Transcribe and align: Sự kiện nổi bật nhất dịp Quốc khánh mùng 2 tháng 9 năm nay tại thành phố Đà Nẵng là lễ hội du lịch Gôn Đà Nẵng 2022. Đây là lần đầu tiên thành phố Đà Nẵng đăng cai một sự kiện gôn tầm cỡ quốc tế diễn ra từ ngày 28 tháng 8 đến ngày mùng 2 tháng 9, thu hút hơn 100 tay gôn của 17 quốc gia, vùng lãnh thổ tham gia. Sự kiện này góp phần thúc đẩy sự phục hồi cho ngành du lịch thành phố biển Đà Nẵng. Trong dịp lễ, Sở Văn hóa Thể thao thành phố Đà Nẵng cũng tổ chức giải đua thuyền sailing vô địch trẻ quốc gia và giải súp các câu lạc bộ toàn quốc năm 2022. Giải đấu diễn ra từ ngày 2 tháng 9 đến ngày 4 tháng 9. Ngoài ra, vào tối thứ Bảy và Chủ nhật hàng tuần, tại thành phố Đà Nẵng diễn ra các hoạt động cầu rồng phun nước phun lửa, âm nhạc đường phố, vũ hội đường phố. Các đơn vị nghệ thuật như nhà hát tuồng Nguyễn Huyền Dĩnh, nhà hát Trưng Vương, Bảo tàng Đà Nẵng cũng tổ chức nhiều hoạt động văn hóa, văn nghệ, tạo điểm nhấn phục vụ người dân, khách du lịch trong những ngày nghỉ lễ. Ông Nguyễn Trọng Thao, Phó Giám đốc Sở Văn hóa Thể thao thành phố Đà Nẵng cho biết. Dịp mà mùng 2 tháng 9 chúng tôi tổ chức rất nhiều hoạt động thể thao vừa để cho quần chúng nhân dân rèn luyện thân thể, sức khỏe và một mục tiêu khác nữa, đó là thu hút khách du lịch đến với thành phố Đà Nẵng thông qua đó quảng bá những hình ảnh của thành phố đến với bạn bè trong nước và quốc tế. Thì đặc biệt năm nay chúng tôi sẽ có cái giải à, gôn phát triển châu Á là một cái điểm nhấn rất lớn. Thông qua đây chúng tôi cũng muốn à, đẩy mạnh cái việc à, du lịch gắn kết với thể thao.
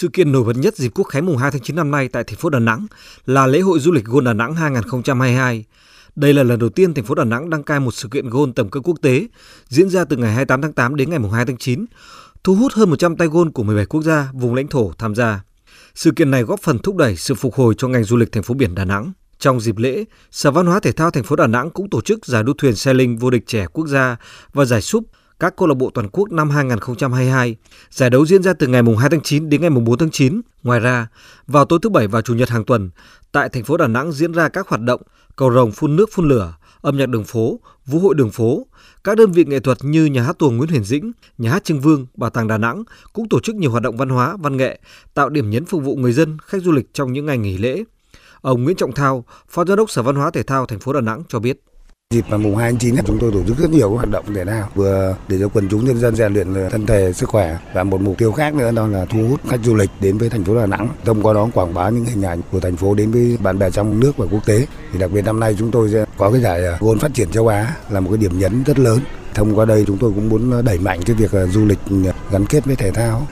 Sự 0.00 0.08
kiện 0.08 0.32
nổi 0.32 0.44
bật 0.44 0.56
nhất 0.56 0.76
dịp 0.76 0.92
Quốc 0.94 1.04
khánh 1.04 1.26
mùng 1.26 1.36
2 1.36 1.50
tháng 1.50 1.60
9 1.60 1.76
năm 1.76 1.90
nay 1.90 2.08
tại 2.08 2.24
thành 2.24 2.36
phố 2.36 2.50
Đà 2.50 2.58
Nẵng 2.58 2.86
là 3.26 3.46
lễ 3.46 3.60
hội 3.60 3.78
du 3.80 3.92
lịch 3.92 4.04
Gôn 4.04 4.24
Đà 4.24 4.32
Nẵng 4.32 4.54
2022. 4.54 5.64
Đây 6.16 6.34
là 6.34 6.42
lần 6.42 6.58
đầu 6.58 6.68
tiên 6.68 6.94
thành 6.94 7.04
phố 7.04 7.14
Đà 7.14 7.24
Nẵng 7.24 7.50
đăng 7.50 7.62
cai 7.62 7.80
một 7.80 7.94
sự 7.94 8.08
kiện 8.08 8.30
gôn 8.30 8.52
tầm 8.52 8.70
cỡ 8.70 8.80
quốc 8.80 8.96
tế 9.02 9.26
diễn 9.68 9.88
ra 9.88 10.04
từ 10.04 10.16
ngày 10.16 10.34
28 10.34 10.62
tháng 10.62 10.72
8 10.72 10.96
đến 10.96 11.10
ngày 11.10 11.18
mùng 11.18 11.30
2 11.30 11.46
tháng 11.46 11.56
9, 11.56 11.84
thu 12.44 12.54
hút 12.54 12.72
hơn 12.72 12.90
100 12.90 13.16
tay 13.16 13.28
gôn 13.28 13.50
của 13.50 13.62
17 13.62 13.86
quốc 13.86 14.02
gia, 14.02 14.28
vùng 14.32 14.54
lãnh 14.54 14.68
thổ 14.68 14.92
tham 14.98 15.14
gia. 15.14 15.40
Sự 15.94 16.10
kiện 16.10 16.30
này 16.30 16.42
góp 16.42 16.60
phần 16.60 16.78
thúc 16.78 16.96
đẩy 16.96 17.16
sự 17.16 17.34
phục 17.34 17.54
hồi 17.54 17.74
cho 17.78 17.88
ngành 17.88 18.04
du 18.04 18.16
lịch 18.16 18.32
thành 18.32 18.42
phố 18.42 18.54
biển 18.54 18.74
Đà 18.74 18.84
Nẵng. 18.84 19.12
Trong 19.38 19.60
dịp 19.60 19.76
lễ, 19.76 20.04
Sở 20.30 20.50
Văn 20.50 20.66
hóa 20.66 20.80
Thể 20.80 20.92
thao 20.92 21.10
thành 21.10 21.24
phố 21.24 21.36
Đà 21.36 21.46
Nẵng 21.46 21.70
cũng 21.70 21.90
tổ 21.90 22.00
chức 22.00 22.26
giải 22.26 22.42
đua 22.42 22.52
thuyền 22.58 22.76
sailing 22.76 23.18
vô 23.18 23.30
địch 23.30 23.46
trẻ 23.46 23.66
quốc 23.72 23.86
gia 23.86 24.16
và 24.52 24.64
giải 24.64 24.82
súp 24.82 25.04
các 25.40 25.56
câu 25.56 25.68
lạc 25.68 25.74
bộ 25.74 25.90
toàn 25.94 26.08
quốc 26.12 26.32
năm 26.32 26.50
2022. 26.50 27.56
Giải 27.90 28.10
đấu 28.10 28.26
diễn 28.26 28.42
ra 28.42 28.52
từ 28.52 28.66
ngày 28.66 28.82
2 28.98 29.10
tháng 29.10 29.20
9 29.20 29.48
đến 29.48 29.60
ngày 29.60 29.70
4 29.70 29.98
tháng 29.98 30.10
9. 30.10 30.40
Ngoài 30.62 30.80
ra, 30.80 31.06
vào 31.46 31.64
tối 31.64 31.78
thứ 31.82 31.88
Bảy 31.88 32.08
và 32.08 32.22
Chủ 32.22 32.34
nhật 32.34 32.48
hàng 32.48 32.64
tuần, 32.64 32.90
tại 33.32 33.48
thành 33.48 33.64
phố 33.64 33.76
Đà 33.76 33.86
Nẵng 33.86 34.12
diễn 34.12 34.32
ra 34.32 34.48
các 34.48 34.68
hoạt 34.68 34.80
động 34.80 35.02
cầu 35.36 35.52
rồng 35.52 35.72
phun 35.72 35.96
nước 35.96 36.10
phun 36.12 36.28
lửa, 36.28 36.54
âm 36.80 36.96
nhạc 36.96 37.06
đường 37.06 37.24
phố, 37.24 37.60
vũ 37.86 37.98
hội 37.98 38.14
đường 38.14 38.30
phố. 38.30 38.66
Các 39.04 39.16
đơn 39.16 39.32
vị 39.32 39.44
nghệ 39.44 39.60
thuật 39.60 39.78
như 39.82 40.04
nhà 40.04 40.22
hát 40.22 40.38
tuồng 40.38 40.56
Nguyễn 40.56 40.70
Huyền 40.70 40.84
Dĩnh, 40.84 41.12
nhà 41.38 41.50
hát 41.50 41.64
Trưng 41.64 41.80
Vương, 41.80 42.06
Bảo 42.14 42.30
tàng 42.30 42.48
Đà 42.48 42.58
Nẵng 42.58 42.82
cũng 43.12 43.28
tổ 43.28 43.40
chức 43.40 43.54
nhiều 43.54 43.70
hoạt 43.70 43.82
động 43.82 43.96
văn 43.96 44.08
hóa, 44.08 44.36
văn 44.40 44.56
nghệ, 44.56 44.80
tạo 45.14 45.28
điểm 45.28 45.50
nhấn 45.50 45.64
phục 45.64 45.82
vụ 45.82 45.96
người 45.96 46.12
dân, 46.12 46.38
khách 46.42 46.62
du 46.62 46.72
lịch 46.72 46.94
trong 46.94 47.12
những 47.12 47.26
ngày 47.26 47.38
nghỉ 47.38 47.58
lễ. 47.58 47.84
Ông 48.40 48.64
Nguyễn 48.64 48.76
Trọng 48.76 48.92
Thao, 48.92 49.24
Phó 49.48 49.64
Giám 49.64 49.76
đốc 49.76 49.90
Sở 49.90 50.02
Văn 50.02 50.16
hóa 50.16 50.30
Thể 50.30 50.42
thao 50.42 50.66
thành 50.66 50.78
phố 50.78 50.92
Đà 50.92 51.00
Nẵng 51.00 51.22
cho 51.28 51.38
biết. 51.38 51.62
Dịp 52.14 52.24
mà 52.28 52.36
mùng 52.36 52.56
2 52.56 52.70
tháng 52.70 52.78
9 52.78 52.94
chúng 53.06 53.18
tôi 53.18 53.32
tổ 53.32 53.42
chức 53.46 53.58
rất 53.58 53.70
nhiều 53.70 53.90
hoạt 53.90 54.08
động 54.08 54.24
thể 54.34 54.44
thao 54.44 54.68
vừa 54.74 55.16
để 55.28 55.38
cho 55.40 55.48
quần 55.48 55.68
chúng 55.68 55.84
nhân 55.84 55.98
dân 55.98 56.16
rèn 56.16 56.32
luyện 56.32 56.54
thân 56.70 56.86
thể, 56.86 57.12
sức 57.12 57.28
khỏe 57.28 57.58
và 57.74 57.84
một 57.84 58.00
mục 58.00 58.18
tiêu 58.18 58.32
khác 58.32 58.54
nữa, 58.54 58.70
đó 58.72 58.86
là 58.86 59.04
thu 59.04 59.28
hút 59.28 59.40
khách 59.48 59.60
du 59.64 59.74
lịch 59.74 59.90
đến 60.00 60.18
với 60.18 60.30
thành 60.30 60.44
phố 60.44 60.54
Đà 60.54 60.66
Nẵng 60.66 60.88
thông 61.04 61.22
qua 61.22 61.34
đó 61.34 61.48
quảng 61.54 61.74
bá 61.74 61.88
những 61.88 62.04
hình 62.04 62.22
ảnh 62.22 62.40
của 62.52 62.60
thành 62.60 62.76
phố 62.76 62.94
đến 62.94 63.10
với 63.10 63.38
bạn 63.42 63.58
bè 63.58 63.70
trong 63.70 64.00
nước 64.00 64.16
và 64.16 64.26
quốc 64.30 64.46
tế. 64.46 64.66
Thì 64.92 64.98
đặc 64.98 65.10
biệt 65.10 65.22
năm 65.22 65.40
nay 65.40 65.56
chúng 65.58 65.70
tôi 65.70 65.90
sẽ 65.92 66.04
có 66.18 66.30
cái 66.30 66.40
giải 66.40 66.66
à, 66.66 66.76
gôn 66.80 66.98
phát 66.98 67.14
triển 67.14 67.30
châu 67.30 67.48
Á 67.48 67.76
là 67.90 68.00
một 68.00 68.10
cái 68.10 68.18
điểm 68.18 68.38
nhấn 68.38 68.62
rất 68.64 68.78
lớn. 68.78 69.00
Thông 69.34 69.58
qua 69.58 69.64
đây 69.64 69.84
chúng 69.86 69.98
tôi 69.98 70.12
cũng 70.14 70.28
muốn 70.28 70.52
à, 70.52 70.62
đẩy 70.62 70.78
mạnh 70.78 71.00
cái 71.06 71.16
việc 71.16 71.32
à, 71.32 71.46
du 71.46 71.64
lịch 71.64 71.78
gắn 72.30 72.46
kết 72.46 72.64
với 72.64 72.76
thể 72.76 72.90
thao. 72.90 73.26